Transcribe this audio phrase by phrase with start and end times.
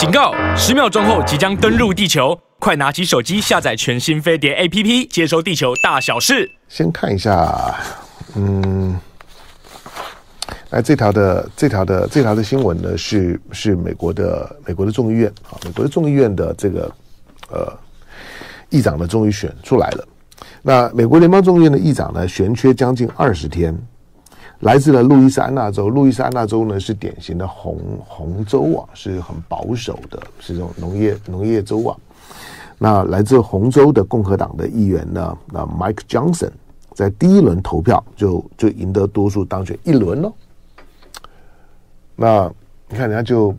[0.00, 0.32] 警告！
[0.56, 6.50] 十秒钟后即将登陆地球，快拿起手机下载全新飞碟 APP，接收地球大小事。
[6.70, 7.78] 先看一下，
[8.34, 8.98] 嗯，
[10.70, 16.94] 来这条的这条的这条的新闻呢，是是美国的美国的众议院啊，美国的众议院的这个
[17.50, 17.78] 呃
[18.70, 20.08] 议长呢，终于选出来了。
[20.62, 23.78] 那美国联邦众议院的议长呢，悬缺将近二十天。
[24.60, 31.96] 来自了路易斯安那州，路易斯安那州呢是典型的红红州啊，是很保守的，是这种农业农业州啊。
[32.78, 36.50] 那来自红州的共和党的议员呢，那 Mike Johnson
[36.94, 40.32] 在第一轮投票就就赢得多数当选一轮喽。
[42.14, 42.50] 那
[42.88, 43.54] 你看人家就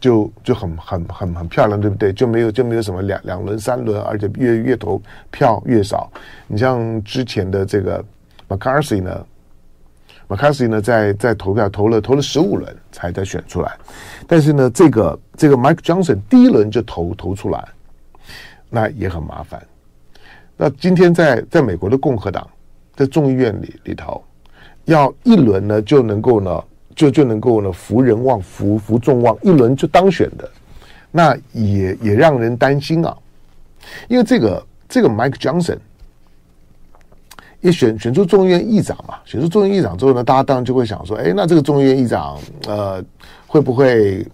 [0.00, 2.12] 就就很很很很漂亮，对不对？
[2.12, 6.10] 就没有就没有什么两两轮三轮，而且越越投票越少。
[6.48, 8.04] 你像之前的这个
[8.48, 9.24] McCarthy 呢
[10.28, 13.76] ？McCarthy 呢，在在投票投了投了十五轮才再选出来，
[14.26, 17.66] 但是呢，这个这个 Mike Johnson 第一轮就投投出来，
[18.68, 19.60] 那也很麻烦。
[20.56, 22.46] 那今天在在美国的共和党
[22.94, 24.22] 在众议院里里头，
[24.84, 30.50] 要一轮呢就能够呢就就能够呢服人望服服众望，一轮就当选的，
[31.10, 33.16] 那也也让人担心啊，
[34.08, 35.78] 因为这个这个 Mike Johnson。
[37.60, 43.02] 一选选出众议院议长嘛，选出众议院议长之后呢，大家当然就会想说，哎，那这个众议院议长，呃，
[43.48, 44.24] 会不会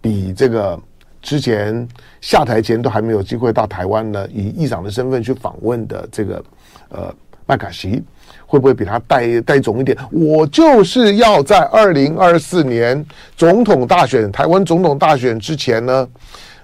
[0.00, 0.78] 比这个
[1.22, 1.86] 之前
[2.20, 6.44] 下台前都还没有机会到台湾呢，以议长的身份去访问的这个
[6.88, 7.14] 呃
[7.46, 8.02] 麦卡锡，
[8.44, 9.96] 会不会比他带带总一点？
[10.10, 16.08] 我就是要在二零二四年总统大选，台湾总统大选之前呢，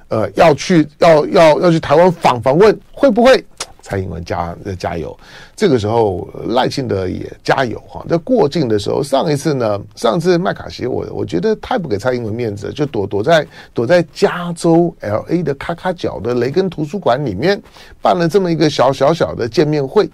[0.08, 3.44] 呃，要去要要要去台湾访访问，会不会？
[3.90, 5.18] 蔡英文加加油，
[5.56, 8.06] 这个时候赖清德也加油哈。
[8.08, 17.60] 在过境的时候，上一次呢，上次麦卡锡我我觉得太不给蔡英文面子，就躲躲在躲在加州 LA 的咔咔角的雷根图书馆里面
[18.00, 20.08] 办了这么一个小小小的见面会，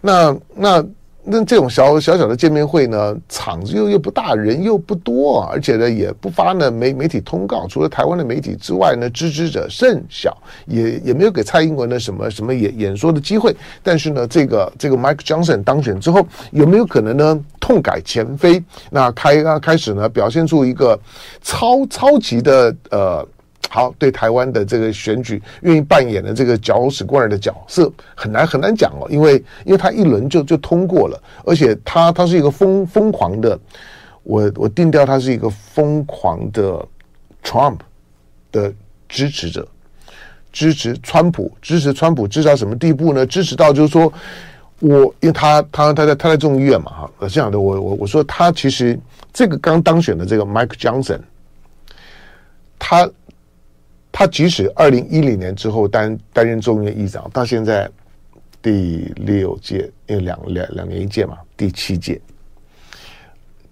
[0.00, 0.84] 那那。
[1.28, 13.54] 那这种小小小的见面会呢，场子又又不大，人又不多，而且呢也不发呢媒媒体通告，除了台湾的媒体之外呢，知之者甚小，也也没有给蔡英文的什么什么演演说的机会。
[13.82, 18.62] 但是呢，这个这个 Mike Johnson 当选之后，有没有可能呢痛改前非？
[18.90, 20.98] 那开啊开始呢表现出一个
[21.42, 23.26] 超超级的呃。
[23.68, 29.34] 好，对台湾的这个选举，愿意扮演的这个搅屎棍儿的角色，很难很难讲哦，因为
[29.64, 33.58] 因为他一轮就就通过了，而且他他是一个疯疯狂的，
[34.22, 36.86] 我我定调他是一个疯狂的
[37.42, 37.78] Trump
[38.52, 38.72] 的
[39.08, 39.66] 支持者，
[40.52, 43.26] 支持川普，支持川普，支持到什么地步呢？
[43.26, 44.10] 支持到就是说，
[44.78, 48.98] 我因为他他他在他在众议院嘛哈，这样的我我我说他其实
[49.32, 51.20] 这个刚当选的这个 Mike Johnson，
[52.78, 53.10] 他。
[54.18, 57.86] 他即使二零一零年之后担担任众议院议长，到现在
[58.62, 62.18] 第六届，因为两两两年一届嘛，第七届，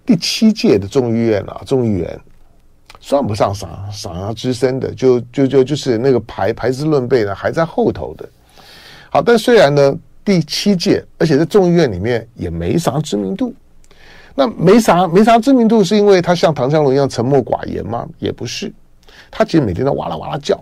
[0.05, 2.19] 第七届的众议院啊，众议员
[2.99, 8.29] 算不上啥啥资深的，就就就就是那个排排资论辈呢，还在后头的。
[9.09, 13.51] 好，但虽然呢第七届，而且在众议院里面也没啥知名度，
[14.35, 18.07] 那没啥没啥知名度，是因为他像唐湘龙一样沉默寡言吗？
[18.19, 18.71] 也不是。
[19.37, 20.57] 他其实每天都哇啦哇啦叫，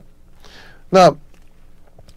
[0.90, 1.14] 那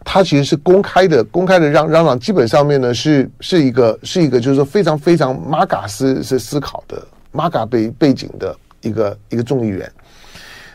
[0.03, 9.93] 他其实是公开的、公开的嚷嚷嚷，基本上面呢是是一个是一个就是说非常非常玛卡思是思考的玛卡背背景的一个一个众议员。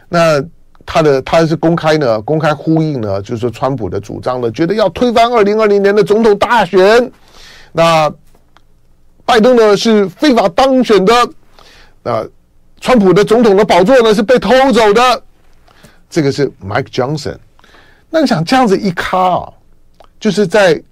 [0.08, 0.40] 那
[0.86, 7.12] 他的他是公开呢，公开呼应呢，就是说川普的主张呢，觉得要推翻二零二零年的总统大选。
[7.72, 8.08] 那
[9.26, 11.14] 拜登呢是非法当选的，
[12.04, 12.24] 那
[12.80, 15.24] 川普的总统的宝座呢是被偷走的。
[16.12, 17.38] 这个是 Mike Johnson，
[18.10, 19.54] 那你想这样子一咖啊，
[20.20, 20.84] 就是在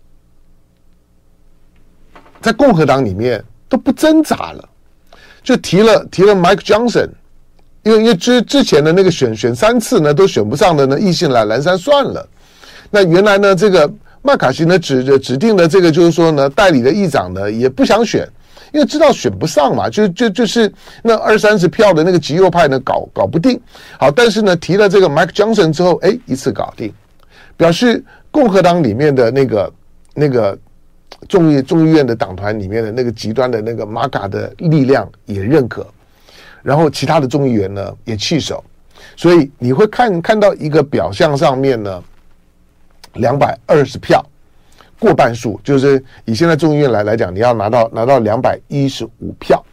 [2.40, 4.69] 在共和党里面都不挣扎了，
[5.44, 7.09] 就提了提了 Mike Johnson，
[7.84, 12.26] 因为因为之之前的那个选选三次呢都选不上的呢，意兴阑珊珊算了。
[12.90, 13.91] 那原来呢这个
[14.22, 18.26] 麦卡锡呢指指定的这个就是说呢代理的议长呢也不想选。
[18.71, 20.71] 因为知道选不上嘛，就就就是
[21.01, 23.59] 那二三十票的那个极右派呢，搞搞不定。
[23.99, 26.93] 好，但是呢，提了这个 Mike Johnson 之后，哎，一次搞定，
[27.57, 29.73] 表示共和党里面的那个
[30.13, 30.57] 那个
[31.27, 35.85] 众议众议院的党团里面的那个极端的那个 MAGA 的力量也认可，
[36.61, 38.63] 然后其他的众议员呢也弃守，
[39.16, 42.03] 所以你会看看到一个表象上面呢，
[43.13, 44.23] 两百二十票。
[44.99, 49.63] 过半数就是以现在众议院来来讲，你要拿到拿到两百一十五票，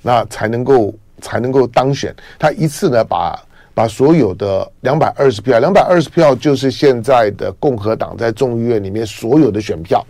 [0.00, 2.14] 那才能够才能够当选。
[2.38, 3.38] 他一次呢把
[3.74, 10.04] 把所有的两百二十票，两百二十票就是现在的共和党在众议院里面所有的选票，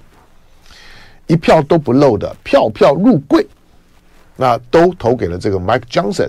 [1.26, 3.46] 一票都不漏的，票票入柜，
[4.36, 6.28] 那都投给了这个 Mike Johnson。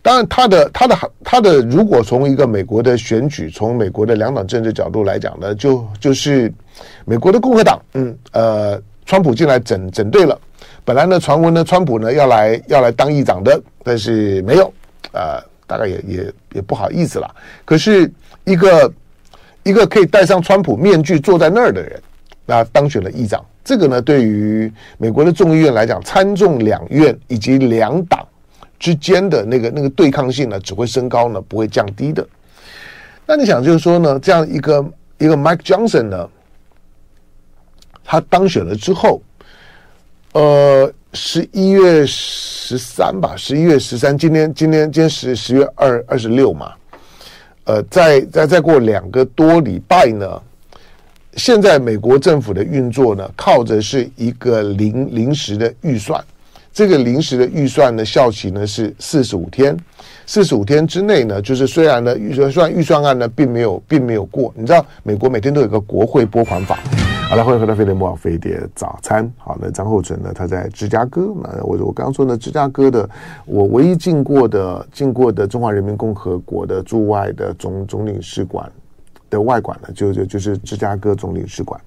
[0.00, 6.52] 当然，他的他的他的，如果从一个美国的选举，从美国的两党政治角度来讲呢，就就是
[7.04, 10.38] 美国的共和党，嗯呃，川普进来整整对了。
[10.84, 14.72] 本来呢，传闻呢，川普呢要来要来当议长的，但是没有，
[15.12, 17.28] 呃，大概也也也不好意思了。
[17.64, 18.10] 可是
[18.44, 18.92] 一个
[19.64, 22.00] 一个可以戴上川普面具坐在那儿的人，
[22.46, 28.26] 那当选了议长，这个呢，对于美国的众议院来讲，参众两院以及两党
[28.78, 32.26] 之间的那个那个对抗性呢，只会升高呢，不会降低的。
[33.26, 34.84] 那你想，就是说呢，这样一个
[35.18, 36.28] 一个 Mike Johnson 呢，
[38.04, 39.22] 他当选了之后。
[40.32, 46.74] 呃，十一月十三吧，十一月十三，今天今天今天十十月二二十六嘛，
[47.64, 50.40] 呃，再再再过两个多礼拜呢，
[51.32, 56.22] 现在美国政府的运作呢，靠着是一个临临时的预算，
[56.78, 59.76] 这个临时的预算呢，效期呢是四十五天，
[60.26, 66.78] 四十五天之内呢，就是虽然呢预算预算案呢并没有并没有过，你知道美国每天都有个国会拨款法。
[67.28, 69.28] 好了，欢迎回到飞碟魔法飞碟早餐。
[69.38, 70.30] 好，那张厚成呢？
[70.32, 71.34] 他在芝加哥。
[71.42, 73.10] 那我我刚刚说呢，芝加哥的
[73.44, 78.70] 我唯一进过的进过的中华人民共和国的驻外的总总领事馆
[79.28, 81.80] 的外馆呢，就就就是芝加哥总领事馆。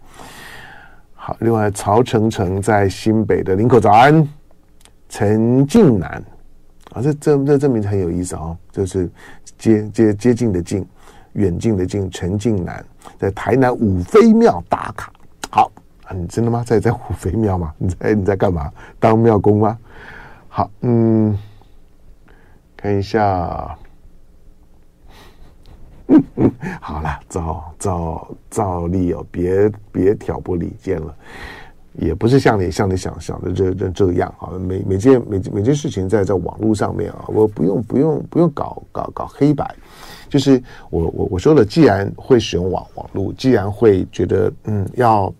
[1.14, 4.28] 好，另外曹成成在新北的林口早安。
[5.12, 6.24] 陈近南
[6.94, 9.12] 啊，这这这这名字很有意思啊、哦，就是
[9.58, 10.88] 接接接近的近，
[11.34, 12.84] 远近的近，陈近南
[13.20, 15.12] 在台南五妃庙打卡。
[15.50, 15.70] 好，
[16.16, 16.64] 你真的吗？
[16.66, 17.74] 在在虎飞庙吗？
[17.78, 18.72] 你在你在干嘛？
[19.02, 19.78] 当庙公吗？
[20.48, 21.38] 好，嗯，
[22.78, 23.78] 看一下，
[26.80, 31.14] 好了，照照照例哦，别别挑拨离间了，
[31.94, 34.52] 也不是像你像你想象的这这这样啊。
[34.60, 39.76] 每每件每每件事情在在网络上面啊，我不用不用不用搞搞搞黑白，
[40.30, 45.34] 就是我我我说了，既然会使用网网络，既然会觉得嗯要。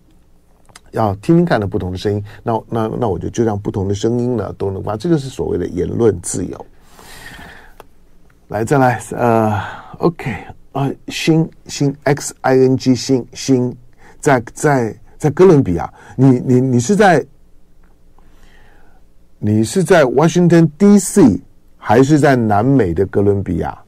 [0.92, 6.66] 要听听看的不同的声音，那那那我就就让不同的声音呢都能发，这就是所谓的言论自由。
[8.48, 9.58] 来，再来，呃
[10.00, 10.30] ，OK，
[10.72, 13.74] 啊、呃，新新 X I N G 新新
[14.20, 17.24] 在在在在哥伦比亚，你你你是在
[19.38, 21.40] 你是在 Washington DC
[21.78, 23.78] 还是在南美的哥伦比亚？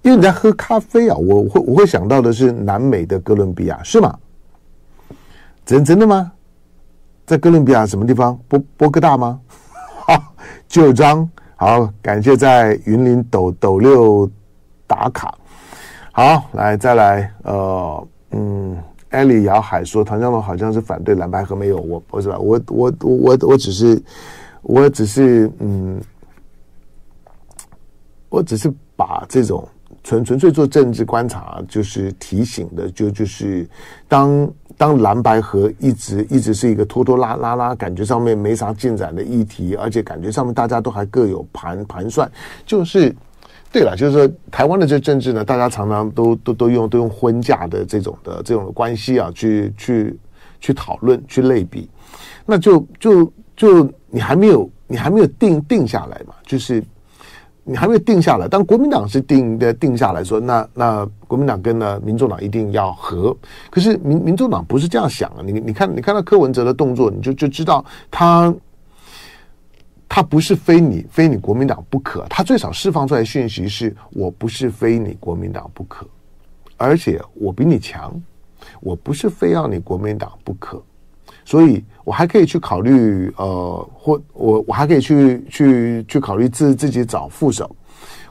[0.00, 4.18] 因为你在喝咖啡啊，我会我会想到的是南美的哥伦比亚，是吗？
[5.66, 6.32] 真真的吗？
[7.26, 8.40] 在哥伦比亚什么地方？
[8.48, 9.38] 波波哥大吗？
[10.06, 10.34] 好，
[10.66, 14.26] 九张好，感谢在云林斗斗六
[14.86, 15.36] 打卡。
[16.10, 18.78] 好，来再来，呃，嗯，
[19.10, 22.38] 艾利姚海说，唐江龙好像是反对蓝白合，没有我，不是吧？
[22.38, 24.02] 我我我我只是，
[24.62, 26.00] 我只是，嗯，
[28.28, 29.68] 我只是把这种
[30.02, 33.68] 纯纯粹做政治观察，就是提醒的，就就是
[34.08, 34.50] 当。
[34.78, 42.32] 当蓝白合一直一直是一个拖拖拉拉拉，感觉上面没啥进展的议题，而且感觉上面大家都还各有盘盘算，
[42.64, 43.14] 就是
[43.72, 50.18] 对了，就是说台湾的这政治呢，大家常常都都都用都用婚嫁的这种的这种的关系啊，去去
[50.60, 51.88] 去讨论去类比，
[52.44, 56.82] 那就就就你还没有你还没有定定下来嘛，就是。
[57.62, 63.36] 你还没有定下来，但国民党是定的定下来说，那那国民党跟呢民众党一定要和。
[63.70, 68.52] 可是民民众党不是这样想啊，你你看你看到柯文哲的动作，你就就知道他
[70.12, 76.04] 他不是非你非你国民党不可，他最少释放出来讯息是我不是非你国民党不可，
[76.76, 78.20] 而且我比你强，
[78.80, 80.82] 我不是非要你国民党不可。
[81.44, 87.70] 所以，我还可以去考虑，呃，或我我还可以去去去考虑自自己找副手，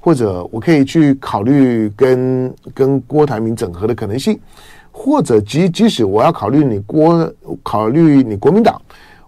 [0.02, 4.38] 或者我可以去考虑跟跟郭台铭整合的可能性，
[4.92, 7.34] 或者即即使我要考虑你郭
[7.64, 8.82] 考虑你国民党，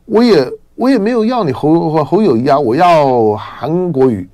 [0.05, 0.45] 我也
[0.81, 4.27] 我也没有要你侯侯友谊啊，我要韩国瑜。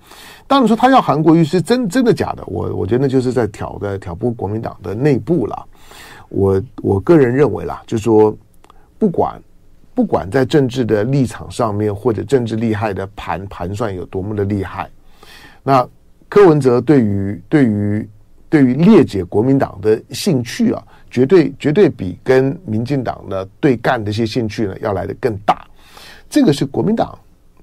[0.48, 5.66] 当然说他要韩国瑜是真真的假的，我我觉得那就是在挑的挑拨国民党的内部了。
[6.30, 8.34] 我我个人认为啦，就说
[8.98, 9.38] 不管。
[9.94, 14.88] 不管在政治的立场上面，或者政治厉害的盘盘算有多么的厉害，
[15.64, 15.84] 那
[16.30, 18.08] 柯文哲对于对于
[18.48, 25.66] 对于裂解国民党的兴趣啊，绝对绝对比跟民进党的对干的一些兴趣呢要来得更大。
[26.30, 27.18] 这个是国民党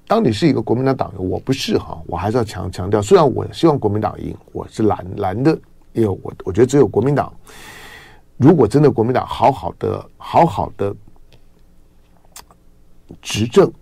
[0.06, 5.59] 当你是一个国民党党员，我不是哈，我还是要强强调，虽然我希望国民党赢，我是蓝蓝的，
[5.94, 7.33] 因为我我觉得只有国民党，
[8.37, 10.94] 如果真的国民党好好的好好的
[13.23, 13.73] 执政，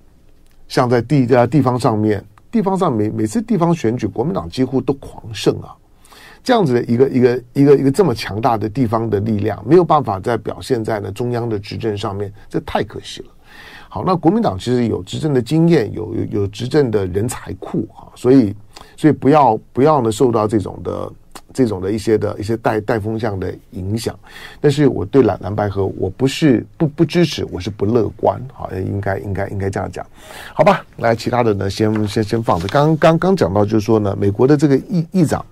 [0.68, 5.74] 像在地在地方上面，地方上每每次地方选举，国民党几乎都狂胜啊，
[6.44, 13.28] 这样子的一个一个一个一个这么强大的地方的力量，没有办法再表现在呢中央的执政上面，这太可惜了。
[13.88, 18.54] 好，那国民党其实有执政的经验，有有有执政的人才库啊，所以
[18.96, 21.12] 所以不要不要呢受到这种的
[21.52, 24.18] 这种的一些的一些带带风向的影响。
[24.62, 28.40] 但是我对蓝蓝白合我不是不不支持，我是不乐观。
[28.54, 30.04] 好，应该应该应该这样讲，
[30.54, 30.82] 好吧？
[30.96, 32.66] 来，其他的呢，先先先放着。
[32.68, 35.44] 刚刚刚讲到就是说呢，美国的这个议议长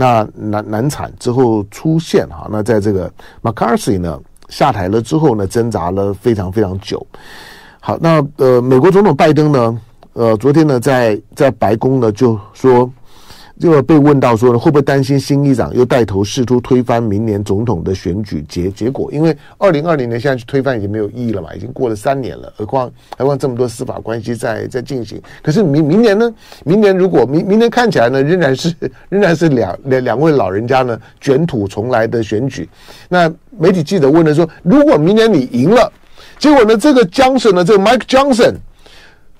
[0.00, 3.12] 那难难产之后出现哈，那在这个
[3.42, 4.16] McCarthy 呢
[4.48, 7.04] 下台了之后呢，挣扎了非常非常久。
[7.80, 9.80] 好，那呃，美国总统拜登呢，
[10.12, 12.88] 呃，昨天呢，在在白宫呢，就说，
[13.58, 19.10] 就被问到说呢，会不会担心新议长又带头试图推翻明年总统的选举结结果？
[19.12, 25.20] 因为二零二零年现在去推翻已经没有意义了嘛，已经过了三年了，何况何况这么多司法关系在在进行。
[25.42, 26.32] 可是明明年呢，
[26.64, 28.72] 明年如果明明年看起来呢，仍然是
[29.08, 32.68] 仍然是两两两位老人家呢卷土重来的选举。
[33.08, 35.92] 那媒体记者问了说，如果明年你赢了？
[36.38, 38.54] 结果呢，这个 Johnson 呢，这个 Mike Johnson，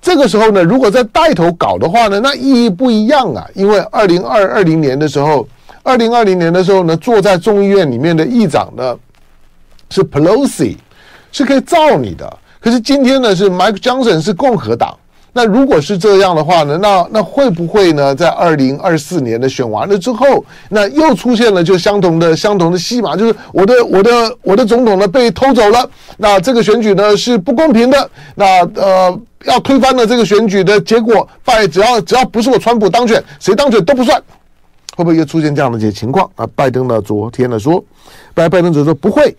[0.01, 3.45] 这个时候呢，如果在带头搞的话呢，那意义不一样啊。
[3.53, 5.47] 因为二零二二零年的时候，
[5.83, 8.97] 二零二零年的时候呢，坐在众议院里面的议长呢
[9.89, 10.77] 是 Pelosi，
[11.31, 12.37] 是可以造你的。
[12.61, 14.97] 可是今天呢，是 Mike Johnson 是共和党。
[15.31, 18.15] 那如果是这样的话呢，那那会不会呢？
[18.15, 28.45] 在二零二四年的选完了之后，那又出现了就相同的相同的戏码，就是我的我的我的总统呢被偷走了，那这个选举呢是不公平的，那
[28.75, 34.19] 呃要推翻了这个选举的结果，拜只要只要不是我川普当选，谁当选都不算，
[34.97, 36.29] 会不会又出现这样的一些情况？
[36.35, 37.83] 啊，拜登呢昨天呢说，
[38.33, 39.35] 拜拜登则说不会，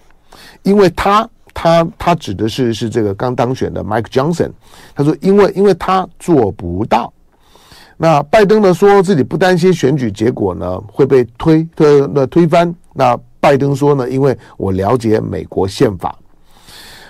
[0.62, 1.28] 因为他。
[1.62, 4.50] 他他指的是是这个刚当选的 Mike Johnson，
[4.94, 7.12] 他说因为因为他做不到，
[7.98, 16.18] 那拜登呢说自己不担心选举结果呢会被推推那推翻，那拜登说呢，因为我了解美国宪法，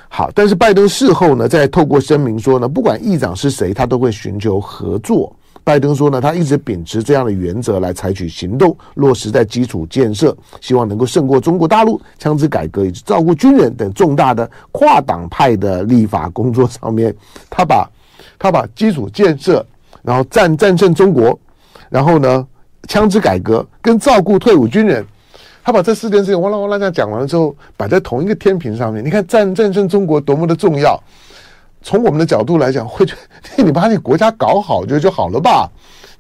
[0.09, 5.33] 好，但是拜登事后呢再透过声明说呢，不管议长是谁，他都会寻求合作。
[5.71, 17.15] 拜登说呢，他一直秉持这样的原则来采取行动，落实在基础建设，希望能够胜过中国大陆枪支改革以及照顾军人等重大的跨党派的立法工作上面。
[17.49, 17.89] 他把，
[18.37, 19.65] 他把基础建设，
[20.03, 21.39] 然后战战胜中国，
[21.89, 22.45] 然后呢，
[22.89, 25.07] 枪支改革跟照顾退伍军人，
[25.63, 29.05] 他把这四件事情哇啦哇啦这样讲完了之后，摆在同一个天平上面。
[29.05, 31.01] 你看战战胜中国多么的重要。
[31.83, 33.15] 从我们的角度来讲， 会觉
[33.57, 35.71] 得你把你国家搞好就就好了吧？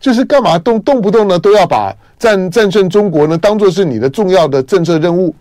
[0.00, 5.35] 就是干嘛动动不动呢都要把战战胜中国呢当做是你的重要的政策任务？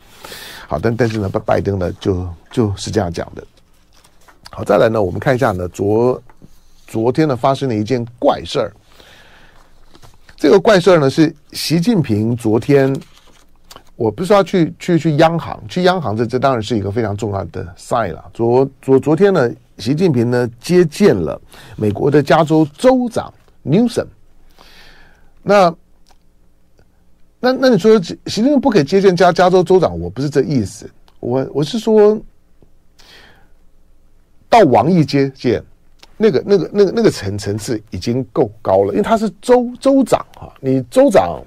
[0.67, 3.43] 好，但但是呢，拜拜登呢就就是这样讲的。
[4.51, 6.21] 好，再来呢，我们看一下呢，昨
[6.85, 8.73] 昨天呢发生了一件怪事儿。
[10.35, 12.93] 这个怪事儿呢是习近平昨天，
[13.95, 18.25] 我不是要去去去央行，去央行这这当然是一个非常重要的 sign 了。
[18.33, 19.49] 昨昨昨天呢。
[19.79, 21.41] 习近平呢接见了
[21.75, 23.33] 美国的加州州长
[23.65, 24.05] Newsom。
[25.41, 25.75] 那
[27.39, 29.97] 那那你说习近平不可以接见加加州州长？
[29.99, 32.19] 我不是这意思，我我是说
[34.47, 35.63] 到王毅接见，
[36.17, 41.41] 那个那个那个那个层层次已经够高了，因为他是州州长哈，你州长。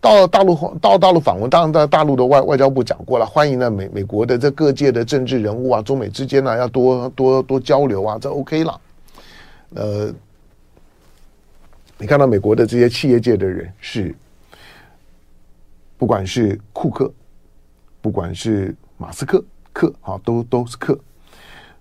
[0.00, 8.80] 到大陆到大陆访问，当然在大陆的外外交部讲过了，欢迎呢美美国的这各界的政治人物啊，中美之间呢要多多多交流啊，这 OK 了。
[9.74, 10.14] 呃，
[11.98, 14.14] 你看到美国的这些企业界的人士，
[15.96, 17.12] 不管是库克，
[18.00, 20.96] 不管是马斯克，克啊都都是克。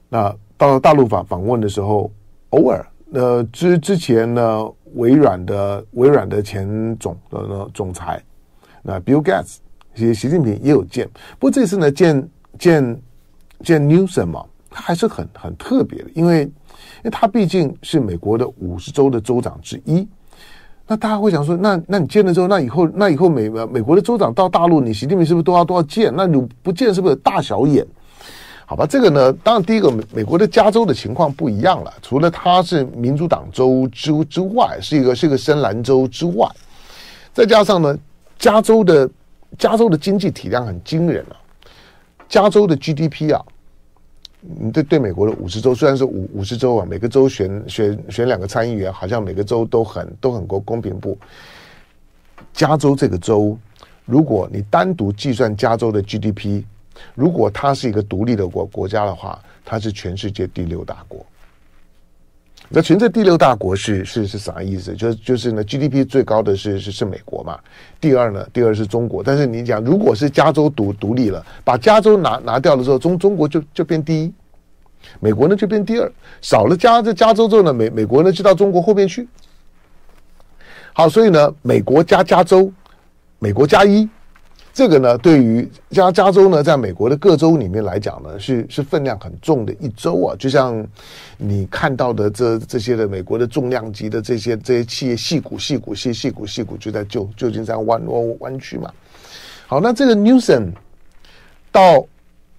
[0.09, 2.12] 那到了大陆访访问的时候，
[2.50, 4.71] 偶尔呃之之前呢。
[4.96, 8.24] 微软的微软的前总呃总裁，
[8.82, 9.58] 那 Bill Gates，
[9.96, 11.08] 其实习近平也有见，
[11.39, 13.01] 不过这次呢见见
[13.63, 20.08] 见 Newsom 嘛，他还是很很特别的，因为因为他毕竟是美国的五十州的州长之一，
[20.88, 26.13] 那大家会想说，那那你见了之后，那以后那以后美美国的州长到大陆，你习近平是不是都要都要见？
[26.15, 27.86] 那你不见是不是大小眼？
[28.69, 31.93] 好吧，这个呢，当然第一个美美国的加州的情况不一样了。
[32.01, 36.45] 除了它是民主党州之之外，是一个是一个深蓝州之外，
[37.33, 37.97] 再加上呢，
[38.38, 39.09] 加州的
[39.57, 41.39] 加州的经济体量很惊人啊，
[42.27, 43.41] 加州的 GDP 啊，
[44.41, 51.17] 你对对美国的五十州虽然是五五十州啊，每个州选选选两个参议员，好像每个州都很都很公公平不？
[52.51, 53.57] 加州这个州，
[54.03, 56.65] 如果你单独计算加州的 GDP，
[57.16, 61.25] 如果它是一个独立的国国家的话，它是全世界第六大国。
[62.70, 64.94] 那全世界第六大国是是是啥意思？
[64.94, 67.58] 就是就是呢，GDP 最高的是是是美国嘛，
[68.01, 69.24] 第二呢，第二是中国。
[69.24, 74.34] 但是你讲，如果是加州独独立了，把加州拿拿掉了之后，中中国就就变第一，
[75.22, 76.12] 美国呢就变第二，
[76.42, 79.25] 少了加这加州之后呢，美美国呢就到中国后面去。
[80.92, 82.70] 好，所以呢，美国加加州，
[83.39, 84.10] 美国加一。
[84.77, 90.36] 这个呢，对于加加州呢，在美国的各州里面来讲呢，是是分量很重的一州啊。
[90.38, 90.86] 就像
[91.36, 98.93] 你看到的这这些的美国的重量级的这些这些企业，矽谷、矽谷、矽矽谷、矽谷就在旧旧金山湾湾湾区嘛。
[99.65, 100.67] 好，那这个 Newsom
[101.72, 102.05] 到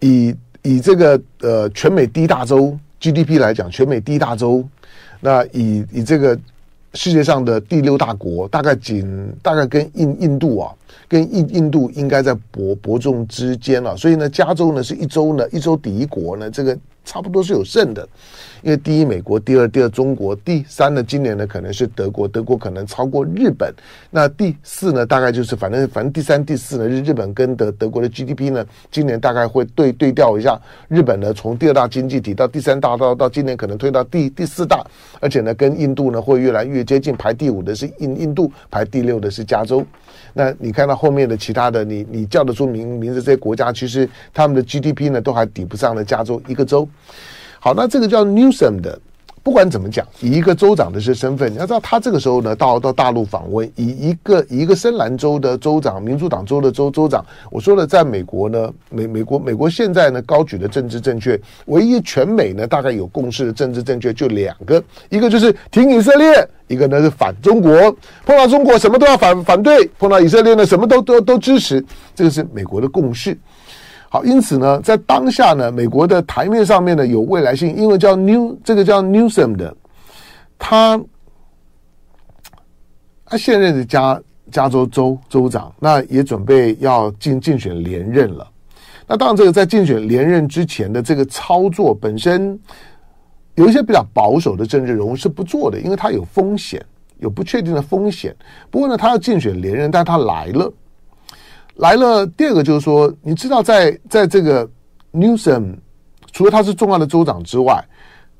[0.00, 4.68] 以以这个呃全美第一大州 GDP 来讲，全美第一大州，
[5.20, 6.36] 那以以这个
[6.98, 10.74] 世界上的第六大国，大概仅大概跟印印度啊。
[11.06, 16.76] 跟印印度应该在伯伯仲之间啊，所以呢，加州呢是一州呢，一州抵一国呢，这个
[17.08, 18.06] 差不多是有剩的。
[18.60, 23.72] 因为第一美国，第二第二中国，第三呢今年呢可能是德国，德国可能超过日本。
[24.10, 34.84] 那第四呢大概就是反正反正第三第四呢日日本跟德德国的 GDP 呢今年大概会对对调一下，日本呢从第二大经济体到第三大到到今年可能推到第第四大，
[35.20, 39.86] 而且呢跟印度呢会越来越接近，排第五的是印印度，排第六的是加州。
[40.38, 46.88] 那你看到后面的其他的你你叫得出名名字这些国家，其实他们的 GDP 呢都还抵不上了加州一个州。
[47.58, 48.96] 好，那这个叫 Newsom 的，
[49.48, 67.72] 不管怎么讲，以一个州长的这身份，你要知道他这个时候呢，到到大陆访问，以一个一个深蓝州的州长，民主党州的州州长，我说了，在美国呢，美美国美国现在呢高举的政治正确，唯一全美呢大概有共识的政治正确就两个，一个就是挺以色列，一个呢是反中国，
[68.26, 71.82] 碰到中国什么都要反反对，碰到以色列呢什么都都都支持，
[72.14, 73.34] 这个是美国的共识。
[74.10, 79.76] 好，因此呢，在当下呢，美国的台面上面呢有未来性，因为叫 New 这个叫 Newsom 的，
[80.58, 80.98] 他
[83.26, 84.18] 他现任的加
[84.50, 88.48] 加州州州长，那也准备要竞竞选连任了。
[89.06, 92.58] 那当然，这个在竞选连任之前的这个操作本身，
[93.56, 96.82] 有一些比较保守的政治人物是不做的，因为他有风险，
[97.18, 98.34] 有不确定的风险。
[98.70, 100.72] 不过呢，他要竞选连任，但他来了。
[101.78, 104.68] 来了，第二个就是说，你知道在，在这个
[105.12, 105.76] Newsom，
[106.32, 107.84] 除了他是重要的州长之外，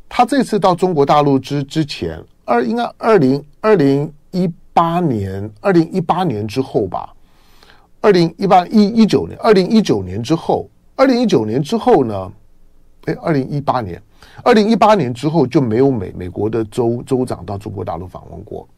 [0.08, 7.14] 他这次到中国大陆之之前，二应该二零二零一八年，二零一八年之后吧，
[8.00, 12.32] 二零一八一一九年，二零一九年之后，二零一九年之后呢，
[13.04, 14.02] 哎，二零一八年，
[14.42, 18.68] 二零一八年之后就没有美美国的州州长到中国大陆访问过。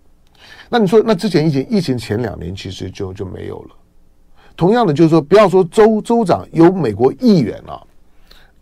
[0.68, 3.76] 那你说，那之前疫情疫情前两年其实就就没有了。
[4.60, 7.80] 同样的，就是说，不要说州州长有美国议员啊，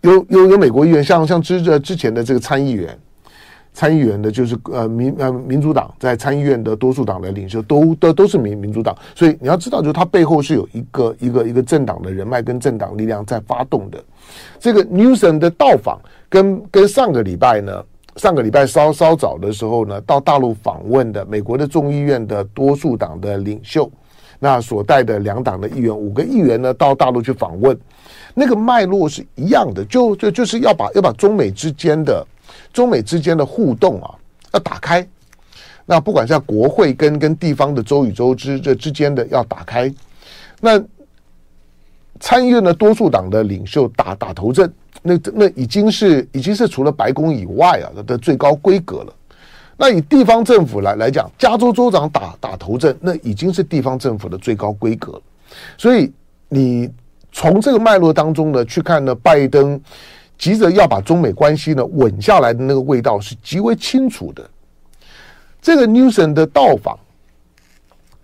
[0.03, 2.97] 有有有美国议员，像像之呃之前的这个参议员，
[3.73, 13.99] 参议员的就是呃民呃民主党在参议院的多数党的领袖都都都是民民主党，所以你要知道，就是他背后是有一个一个一个政党的人脉跟政党力量在发动的。
[14.61, 17.85] 这个 Newsom 的到访跟跟上个礼拜呢，
[18.15, 23.91] 上个礼拜稍稍早的时候呢，到大陆访问的美国的众议院的多数党的领袖。
[24.39, 27.77] 那所带的两党的议员，五个议员呢，到大陆去访问，
[28.35, 32.25] 那个脉络是一样的，就就就是要把要把中美之间的
[32.73, 34.15] 中美之间的互动啊，
[34.53, 35.07] 要打开。
[35.85, 39.93] 那不管是在国会跟跟地方的州与州之这之间的要打开。
[40.61, 40.81] 那
[42.21, 44.73] 参议院的多数党的领袖打打头阵，
[45.03, 49.15] 那那已经是已经是除了白宫以外啊的最高规格了。
[49.81, 55.23] 那以地方政府来来讲，加州州长打打头阵，那已经是地方政府的最高规格。
[55.79, 56.13] 所以
[56.49, 56.91] 你
[57.31, 59.81] 从这个脉络当中呢去看呢，拜登
[60.37, 64.51] 急着要把中美关系呢稳下来的那个味道是极为清楚的。
[65.63, 66.99] 这个 Newsom 的到访，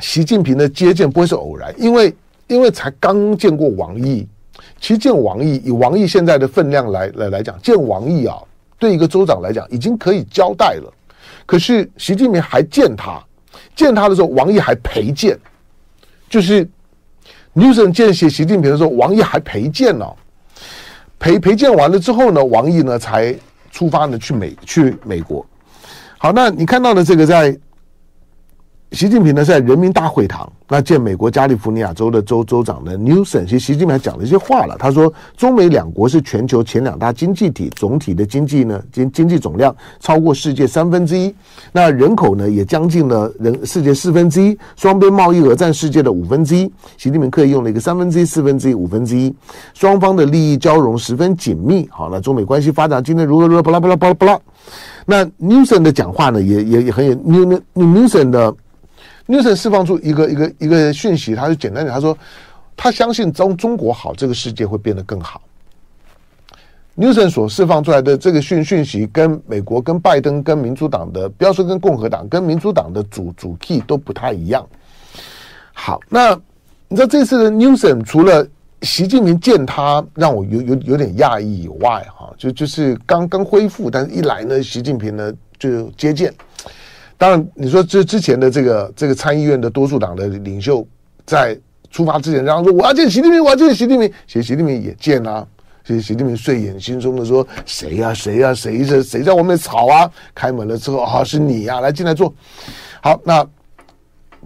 [0.01, 2.12] 习近平的接见不会是偶然，因为
[2.49, 4.27] 因为才刚见过王毅，
[4.81, 8.37] 其实见王毅以王毅现在的分量来来来讲，见王毅啊，
[8.77, 10.93] 对一个州长来讲已经可以交代了。
[11.46, 13.22] 可是习近平还见他，
[13.74, 15.38] 见他的时候，王毅还陪见，
[16.28, 16.68] 就是
[17.54, 20.06] Newsom 见习习近平的时候，王毅还陪见呢。
[21.18, 23.34] 陪陪见完了之后呢，王毅呢才
[23.70, 25.46] 出发呢去美去美国。
[26.18, 27.56] 好，那你看到的这个在
[28.94, 34.76] 习近平呢在人民大会堂那见美国加利福尼亚州的州州长的 n e w s o n 其实习近平还讲了一些话了。
[34.78, 41.35] 他说，中美两国是全球前两大经济体，总体的经济呢经经济总量超过世界三分之一，
[41.72, 46.70] 那人口呢也将近了人世界四分之一，双边贸易额占世界的五分之一。
[46.96, 49.35] 习近平刻意用了一个三分之一、四分之一、五分之一，
[49.74, 51.87] 双方的利益交融十分紧密。
[51.90, 54.38] 好，那中美关系发展今天如何如何，巴拉巴拉巴拉巴拉。
[55.04, 58.54] 那 n e w s o n 的讲话呢，也也也很有 new newson 的。
[59.26, 62.16] Newsom 释放出一个一个一个讯息，他就简单点，他说
[62.76, 65.40] 他相信中中国好，这个世界会变得更好。
[66.96, 74.64] Newsom 所释放出来的这个讯讯息，跟美国、跟拜登、跟民主党的，不要说跟共和党、跟民主党的主主 key 都不太一样。
[75.72, 76.38] 好，那
[76.87, 78.46] 你知道这次的 Newsom 除了
[78.82, 86.32] 习近平见他让我有有有点讶异以外，哈，就就是刚刚恢复，但是一来呢，习近平呢就接见。
[87.16, 90.87] 当然，你说之之前的这个这个参议院的多数党的领袖
[91.24, 91.59] 在
[91.90, 95.46] 出发之前，然后说我要见习近平，我要见习近平，其实习近平也见啊。
[95.87, 102.35] 其实习近平睡眼惺忪的说：“谁呀、啊，谁呀、啊，谁是谁在外面吵啊？”开门了之后啊，是你呀、啊，来进来坐。
[103.00, 103.46] 好，那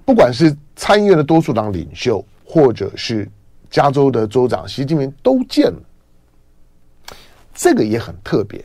[0.05, 3.29] 不管是参议院的多数党领袖，或者是
[3.71, 5.81] 加州的州长，习近平都见了。
[7.55, 8.63] 这个也很特别，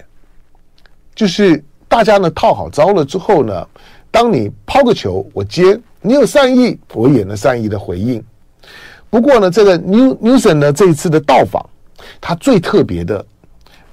[1.15, 1.63] 就是。
[1.93, 3.67] 大家呢套好招了之后呢，
[4.09, 8.21] 当你抛个球，我接，你有善意，我也能善意的回应。
[9.11, 11.63] 不过呢，这个 New Newson 呢这一次的到访，
[12.19, 13.23] 他最特别的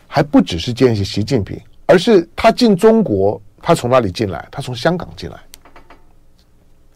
[0.07, 4.49] 还不只是见习习近平，而是他进中国，他从哪里进来？
[4.51, 5.37] 他从香港进来。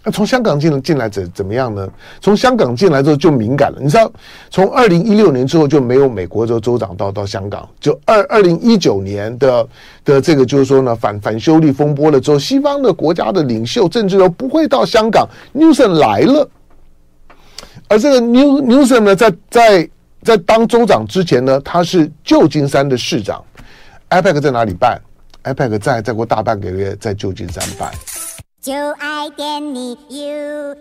[0.05, 1.89] 那从香港进进来怎怎么样呢？
[2.21, 3.79] 从香港进来之后就敏感了。
[3.81, 4.13] 你知道，
[4.51, 7.67] 从二零一六年之后就没有美国州州长到到香港。
[7.81, 9.67] 就二二零一九年的
[10.05, 15.27] 的这个就是说呢，反反修例风波了之后，西方的国家的领袖政治都不会到香港。
[15.55, 16.47] Newson 来了，
[17.89, 19.91] 而这个 New Newson 呢，在在
[20.23, 23.43] 在当州长之前呢，他是旧金山的市长。
[24.11, 25.01] APEC 在哪里办
[25.45, 27.91] ？APEC 在再过大半个月在旧金山办。
[28.65, 30.75] 就爱点你 UFO。